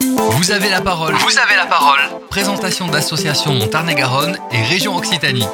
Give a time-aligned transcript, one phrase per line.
[0.00, 1.14] Vous avez la parole.
[1.14, 2.00] Vous avez la parole.
[2.30, 5.46] Présentation d'associations Montarné-Garonne et Région Occitanie.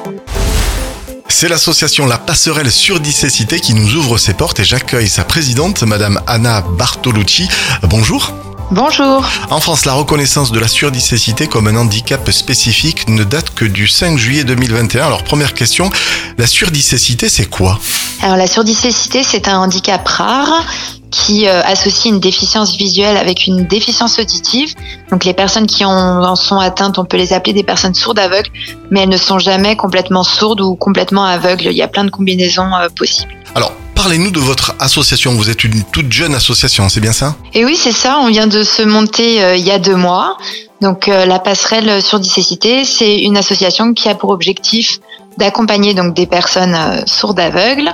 [1.27, 6.21] C'est l'association La Passerelle Surdicécité qui nous ouvre ses portes et j'accueille sa présidente, Madame
[6.27, 7.49] Anna Bartolucci.
[7.83, 8.33] Bonjour.
[8.71, 9.25] Bonjour.
[9.49, 13.87] En France, la reconnaissance de la surdicécité comme un handicap spécifique ne date que du
[13.87, 15.05] 5 juillet 2021.
[15.05, 15.89] Alors première question,
[16.37, 17.79] la surdicécité c'est quoi?
[18.21, 20.65] Alors la surdicécité c'est un handicap rare
[21.11, 24.73] qui euh, associe une déficience visuelle avec une déficience auditive.
[25.11, 28.19] Donc les personnes qui en, en sont atteintes, on peut les appeler des personnes sourdes
[28.19, 28.49] aveugles,
[28.91, 31.67] mais elles ne sont jamais complètement sourdes ou complètement aveugles.
[31.67, 33.33] Il y a plein de combinaisons euh, possibles.
[33.55, 35.33] Alors Parlez-nous de votre association.
[35.33, 37.35] Vous êtes une toute jeune association, c'est bien ça?
[37.55, 38.19] Et oui, c'est ça.
[38.19, 40.37] On vient de se monter euh, il y a deux mois.
[40.81, 44.99] Donc euh, la passerelle surdicécité, c'est une association qui a pour objectif
[45.39, 47.91] d'accompagner donc des personnes euh, sourdes aveugles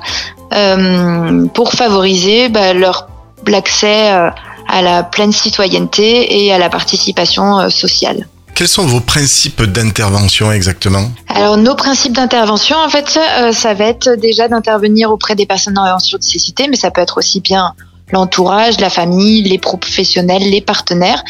[1.54, 3.08] pour favoriser bah, leur
[3.48, 8.28] l'accès à la pleine citoyenneté et à la participation sociale.
[8.56, 11.12] Quels sont vos principes d'intervention exactement?
[11.28, 15.78] Alors nos principes d'intervention, en fait, euh, ça va être déjà d'intervenir auprès des personnes
[15.78, 17.74] en surdicécité, mais ça peut être aussi bien
[18.12, 21.24] l'entourage, la famille, les professionnels, les partenaires.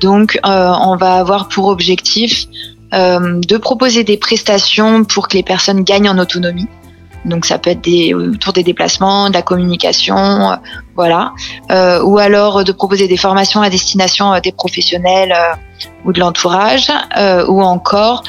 [0.00, 2.46] Donc euh, on va avoir pour objectif
[2.94, 6.68] euh, de proposer des prestations pour que les personnes gagnent en autonomie.
[7.24, 10.56] Donc ça peut être des, autour des déplacements, de la communication, euh,
[10.94, 11.32] voilà.
[11.70, 15.54] Euh, ou alors de proposer des formations à destination euh, des professionnels euh,
[16.04, 18.24] ou de l'entourage, euh, ou encore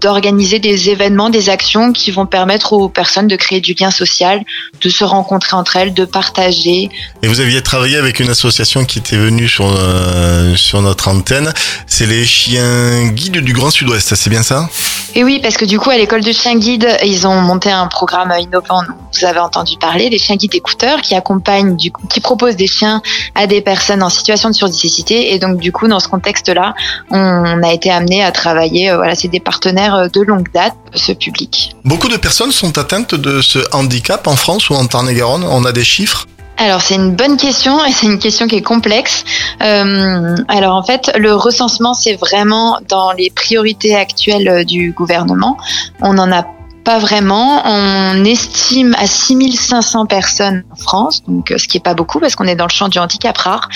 [0.00, 4.42] d'organiser des événements, des actions qui vont permettre aux personnes de créer du lien social,
[4.80, 6.88] de se rencontrer entre elles, de partager.
[7.22, 11.52] Et vous aviez travaillé avec une association qui était venue sur, euh, sur notre antenne.
[11.86, 14.68] C'est les chiens guides du Grand Sud-Ouest, c'est bien ça?
[15.16, 17.86] Et oui, parce que du coup, à l'école de chiens guides, ils ont monté un
[17.86, 18.82] programme innovant.
[18.82, 23.00] dont Vous avez entendu parler, les chiens guides écouteurs, qui accompagnent, qui proposent des chiens
[23.36, 25.32] à des personnes en situation de surdicécité.
[25.32, 26.74] Et donc, du coup, dans ce contexte-là,
[27.10, 28.90] on a été amené à travailler.
[28.90, 31.76] euh, Voilà, c'est des partenaires euh, de longue date, ce public.
[31.84, 35.44] Beaucoup de personnes sont atteintes de ce handicap en France ou en Tarn-et-Garonne?
[35.48, 36.26] On a des chiffres?
[36.56, 39.24] Alors c'est une bonne question et c'est une question qui est complexe.
[39.62, 45.56] Euh, alors en fait, le recensement c'est vraiment dans les priorités actuelles euh, du gouvernement.
[46.00, 46.46] On n'en a
[46.84, 47.62] pas vraiment.
[47.64, 52.36] On estime à 6500 personnes en France, donc euh, ce qui est pas beaucoup parce
[52.36, 53.68] qu'on est dans le champ du handicap rare.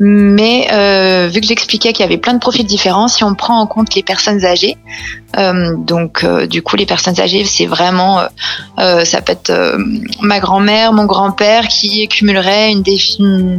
[0.00, 3.60] Mais euh, vu que j'expliquais qu'il y avait plein de profils différents, si on prend
[3.60, 4.76] en compte les personnes âgées,
[5.38, 8.22] euh, donc euh, du coup les personnes âgées c'est vraiment
[8.78, 9.76] euh, ça peut être
[10.20, 12.82] ma grand-mère, mon grand-père qui cumulerait une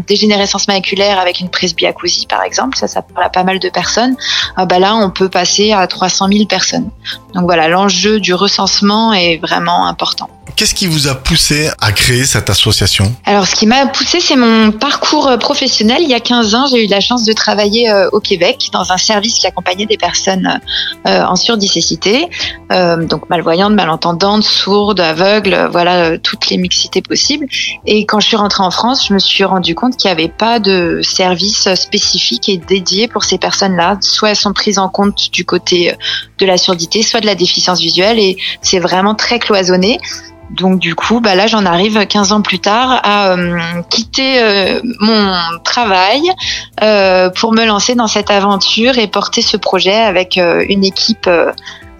[0.06, 4.18] dégénérescence maculaire avec une presbyacousie par exemple, ça ça parle à pas mal de personnes.
[4.58, 6.90] Ah bah là on peut passer à 300 000 personnes.
[7.34, 10.30] Donc voilà l'enjeu du recensement est vraiment important.
[10.56, 13.14] Qu'est-ce qui vous a poussé à créer cette association?
[13.26, 15.98] Alors, ce qui m'a poussé, c'est mon parcours euh, professionnel.
[16.02, 18.92] Il y a 15 ans, j'ai eu la chance de travailler euh, au Québec dans
[18.92, 20.62] un service qui accompagnait des personnes
[21.08, 22.30] euh, en surdicécité,
[22.70, 27.48] donc malvoyantes, malentendantes, sourdes, aveugles, voilà, toutes les mixités possibles.
[27.86, 30.30] Et quand je suis rentrée en France, je me suis rendu compte qu'il n'y avait
[30.30, 33.98] pas de service spécifique et dédié pour ces personnes-là.
[34.02, 35.96] Soit elles sont prises en compte du côté
[36.38, 40.00] de la surdité, soit de la déficience visuelle, et c'est vraiment très cloisonné.
[40.52, 44.80] Donc du coup, bah là, j'en arrive 15 ans plus tard à euh, quitter euh,
[45.00, 45.34] mon
[45.64, 46.22] travail
[46.84, 51.28] euh, pour me lancer dans cette aventure et porter ce projet avec euh, une équipe
[51.28, 51.52] euh,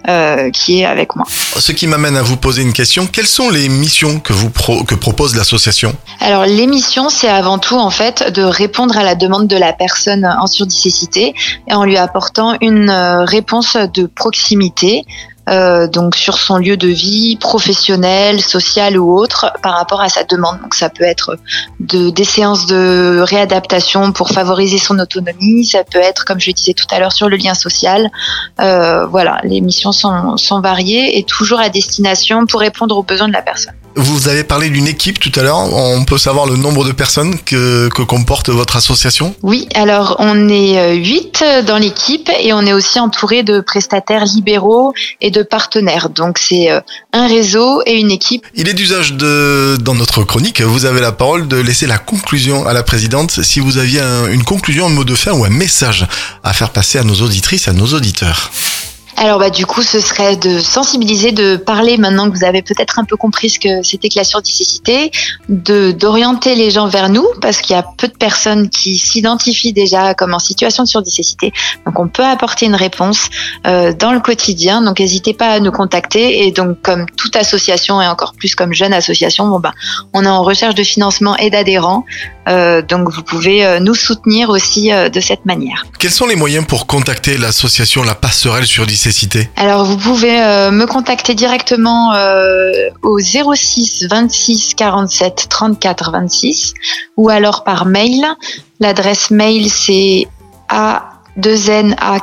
[0.08, 1.26] euh, qui est avec moi.
[1.28, 3.08] Ce qui m'amène à vous poser une question.
[3.08, 5.96] Quelles sont les missions que, vous pro- que propose l'association?
[6.20, 10.24] Alors l'émission, c'est avant tout en fait de répondre à la demande de la personne
[10.24, 11.34] en surdicécité
[11.68, 15.02] et en lui apportant une réponse de proximité.
[15.48, 20.24] Euh, donc sur son lieu de vie professionnel, social ou autre par rapport à sa
[20.24, 20.60] demande.
[20.62, 21.38] Donc ça peut être
[21.80, 26.54] de, des séances de réadaptation pour favoriser son autonomie, ça peut être comme je le
[26.54, 28.10] disais tout à l'heure sur le lien social.
[28.60, 33.28] Euh, voilà, les missions sont, sont variées et toujours à destination pour répondre aux besoins
[33.28, 33.74] de la personne.
[33.98, 35.56] Vous avez parlé d'une équipe tout à l'heure.
[35.56, 39.34] On peut savoir le nombre de personnes que, que comporte votre association?
[39.42, 44.26] Oui, alors on est euh, huit dans l'équipe et on est aussi entouré de prestataires
[44.26, 44.92] libéraux
[45.22, 46.08] et de partenaires.
[46.10, 46.80] Donc c'est euh,
[47.12, 48.44] un réseau et une équipe.
[48.54, 52.66] Il est d'usage de, dans notre chronique, vous avez la parole de laisser la conclusion
[52.66, 53.42] à la présidente.
[53.42, 56.06] Si vous aviez un- une conclusion, un mot de fin ou un message
[56.44, 58.50] à faire passer à nos auditrices, à nos auditeurs.
[59.18, 62.98] Alors bah du coup, ce serait de sensibiliser, de parler maintenant que vous avez peut-être
[62.98, 65.10] un peu compris ce que c'était que la surdicécité,
[65.48, 69.72] de d'orienter les gens vers nous parce qu'il y a peu de personnes qui s'identifient
[69.72, 71.52] déjà comme en situation de surdicécité.
[71.86, 73.30] Donc on peut apporter une réponse
[73.66, 74.82] euh, dans le quotidien.
[74.82, 78.74] Donc n'hésitez pas à nous contacter et donc comme toute association et encore plus comme
[78.74, 79.72] jeune association, bon bah
[80.12, 82.04] on est en recherche de financement et d'adhérents.
[82.46, 85.84] Euh, donc vous pouvez euh, nous soutenir aussi euh, de cette manière.
[85.98, 90.36] Quels sont les moyens pour contacter l'association La Passerelle sur Dicécité Alors vous pouvez
[90.70, 92.12] me contacter directement
[93.02, 96.74] au 06 26 47 34 26
[97.16, 98.24] ou alors par mail.
[98.80, 100.28] L'adresse mail c'est
[100.68, 102.18] a 2 n a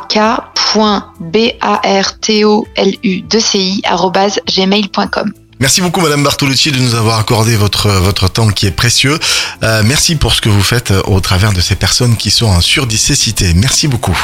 [4.47, 5.33] gmail.com.
[5.63, 9.17] Merci beaucoup Madame Bartolucci de nous avoir accordé votre, votre temps qui est précieux.
[9.63, 12.59] Euh, merci pour ce que vous faites au travers de ces personnes qui sont en
[12.59, 13.53] surdicécité.
[13.53, 14.19] Merci beaucoup.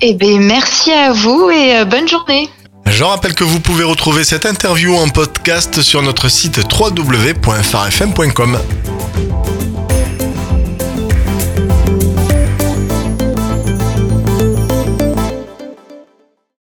[0.00, 2.48] Eh bien merci à vous et euh, bonne journée.
[2.86, 8.56] Je rappelle que vous pouvez retrouver cette interview en podcast sur notre site www.farfm.com.